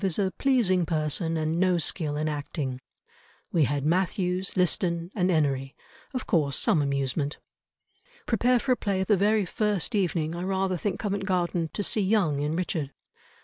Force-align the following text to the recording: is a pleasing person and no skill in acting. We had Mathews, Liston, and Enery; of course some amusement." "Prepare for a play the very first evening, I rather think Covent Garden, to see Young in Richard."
is 0.03 0.17
a 0.17 0.31
pleasing 0.39 0.83
person 0.83 1.37
and 1.37 1.59
no 1.59 1.77
skill 1.77 2.17
in 2.17 2.27
acting. 2.27 2.81
We 3.51 3.65
had 3.65 3.85
Mathews, 3.85 4.57
Liston, 4.57 5.11
and 5.13 5.29
Enery; 5.29 5.75
of 6.11 6.25
course 6.25 6.57
some 6.57 6.81
amusement." 6.81 7.37
"Prepare 8.25 8.57
for 8.57 8.71
a 8.71 8.75
play 8.75 9.03
the 9.03 9.15
very 9.15 9.45
first 9.45 9.93
evening, 9.93 10.33
I 10.35 10.41
rather 10.41 10.75
think 10.75 10.99
Covent 10.99 11.25
Garden, 11.27 11.69
to 11.73 11.83
see 11.83 12.01
Young 12.01 12.39
in 12.39 12.55
Richard." 12.55 12.91